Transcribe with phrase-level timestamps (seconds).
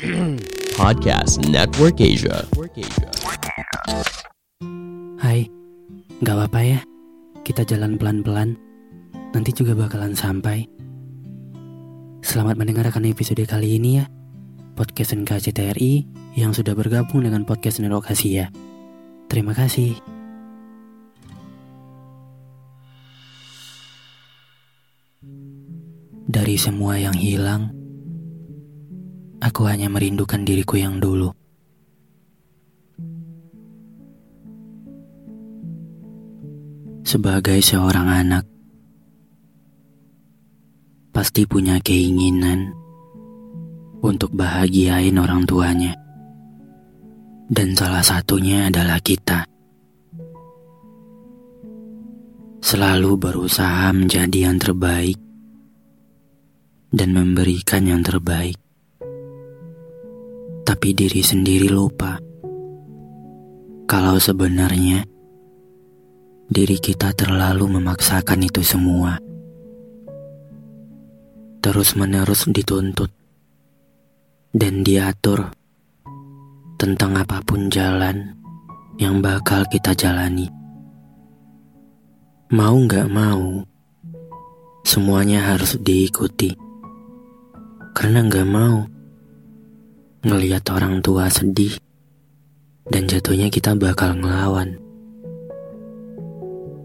[0.80, 2.48] Podcast Network Asia.
[5.20, 5.44] Hai,
[6.24, 6.80] gak apa-apa ya.
[7.44, 8.56] Kita jalan pelan-pelan.
[9.36, 10.64] Nanti juga bakalan sampai.
[12.24, 14.08] Selamat mendengarkan episode kali ini ya.
[14.72, 18.48] Podcast NKCTRI yang sudah bergabung dengan Podcast Network Asia.
[19.28, 20.00] Terima kasih.
[26.24, 27.79] Dari semua yang hilang,
[29.40, 31.32] aku hanya merindukan diriku yang dulu.
[37.00, 38.44] Sebagai seorang anak,
[41.10, 42.70] pasti punya keinginan
[44.04, 45.96] untuk bahagiain orang tuanya.
[47.50, 49.42] Dan salah satunya adalah kita.
[52.62, 55.18] Selalu berusaha menjadi yang terbaik
[56.94, 58.54] dan memberikan yang terbaik.
[60.64, 62.20] Tapi diri sendiri lupa
[63.90, 65.02] kalau sebenarnya
[66.46, 69.18] diri kita terlalu memaksakan itu semua.
[71.58, 73.10] Terus-menerus dituntut
[74.54, 75.50] dan diatur
[76.78, 78.34] tentang apa pun jalan
[78.98, 80.46] yang bakal kita jalani.
[82.54, 83.66] Mau nggak mau,
[84.86, 86.54] semuanya harus diikuti.
[87.90, 88.86] Karena nggak mau
[90.20, 91.80] ngelihat orang tua sedih
[92.92, 94.76] dan jatuhnya kita bakal ngelawan.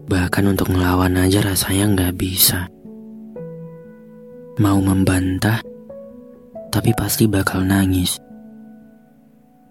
[0.06, 2.70] Bahkan untuk ngelawan aja rasanya nggak bisa.
[4.56, 5.60] Mau membantah,
[6.72, 8.16] tapi pasti bakal nangis.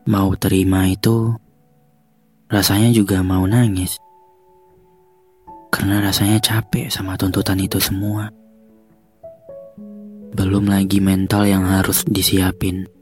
[0.05, 1.33] Mau terima itu,
[2.51, 3.97] rasanya juga mau nangis.
[5.73, 8.29] Karena rasanya capek sama tuntutan itu semua.
[10.35, 12.94] Belum lagi mental yang harus disiapin.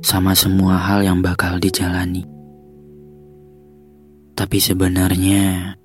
[0.00, 2.24] Sama semua hal yang bakal dijalani.
[4.32, 5.76] Tapi sebenarnya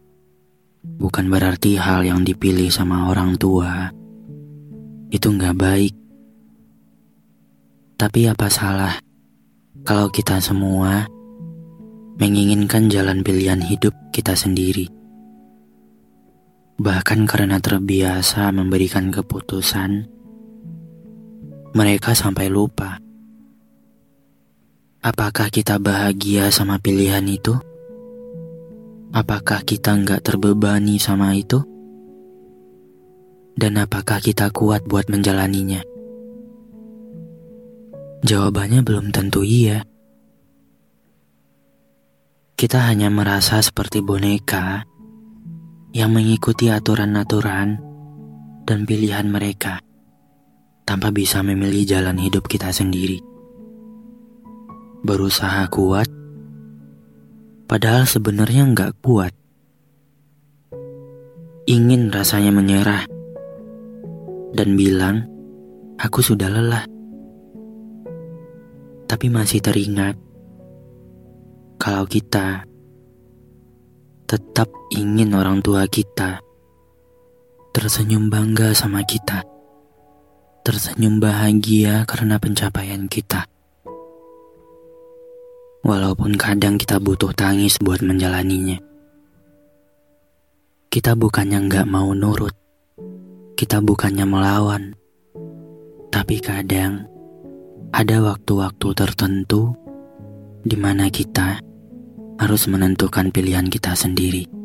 [0.96, 3.92] bukan berarti hal yang dipilih sama orang tua
[5.12, 5.96] itu nggak baik.
[8.00, 8.96] Tapi apa salah
[9.84, 11.08] kalau kita semua
[12.16, 14.88] menginginkan jalan pilihan hidup kita sendiri?
[16.76, 20.08] Bahkan karena terbiasa memberikan keputusan,
[21.72, 23.05] mereka sampai lupa.
[25.06, 27.54] Apakah kita bahagia sama pilihan itu?
[29.14, 31.62] Apakah kita nggak terbebani sama itu?
[33.54, 35.86] Dan apakah kita kuat buat menjalaninya?
[38.26, 39.86] Jawabannya belum tentu iya.
[42.58, 44.90] Kita hanya merasa seperti boneka
[45.94, 47.78] yang mengikuti aturan-aturan
[48.66, 49.86] dan pilihan mereka
[50.82, 53.35] tanpa bisa memilih jalan hidup kita sendiri.
[55.06, 56.10] Berusaha kuat,
[57.70, 59.38] padahal sebenarnya nggak kuat.
[61.70, 63.06] Ingin rasanya menyerah
[64.58, 65.30] dan bilang,
[66.02, 66.90] "Aku sudah lelah."
[69.06, 70.18] Tapi masih teringat
[71.78, 72.66] kalau kita
[74.26, 76.42] tetap ingin orang tua kita
[77.78, 79.46] tersenyum bangga sama kita,
[80.66, 83.46] tersenyum bahagia karena pencapaian kita.
[85.86, 88.82] Walaupun kadang kita butuh tangis buat menjalaninya.
[90.90, 92.58] Kita bukannya nggak mau nurut,
[93.54, 94.98] kita bukannya melawan,
[96.10, 97.06] tapi kadang
[97.94, 99.78] ada waktu-waktu tertentu
[100.66, 101.62] di mana kita
[102.42, 104.65] harus menentukan pilihan kita sendiri.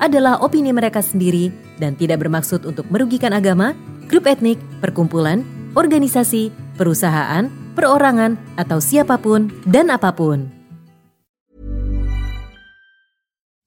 [0.00, 3.76] adalah opini mereka sendiri dan tidak bermaksud untuk merugikan agama,
[4.08, 5.44] grup etnik, perkumpulan,
[5.76, 10.48] organisasi, perusahaan, perorangan, atau siapa pun dan apa pun.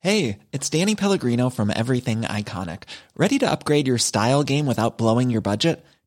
[0.04, 2.92] Hey, it's Danny Pellegrino from Everything Iconic.
[3.16, 5.80] Ready to upgrade your style game without blowing your budget?